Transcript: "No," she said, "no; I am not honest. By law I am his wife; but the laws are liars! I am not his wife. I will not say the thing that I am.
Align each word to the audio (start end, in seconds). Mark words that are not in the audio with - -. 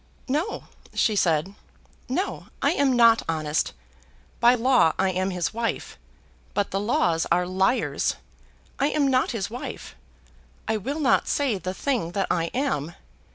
"No," 0.27 0.63
she 0.95 1.15
said, 1.15 1.53
"no; 2.09 2.47
I 2.59 2.71
am 2.71 2.95
not 2.95 3.21
honest. 3.29 3.71
By 4.39 4.55
law 4.55 4.93
I 4.97 5.11
am 5.11 5.29
his 5.29 5.53
wife; 5.53 5.95
but 6.55 6.71
the 6.71 6.79
laws 6.79 7.27
are 7.31 7.45
liars! 7.45 8.15
I 8.79 8.87
am 8.87 9.07
not 9.07 9.29
his 9.29 9.51
wife. 9.51 9.95
I 10.67 10.75
will 10.77 10.99
not 10.99 11.27
say 11.27 11.59
the 11.59 11.75
thing 11.75 12.13
that 12.13 12.25
I 12.31 12.45
am. 12.51 12.95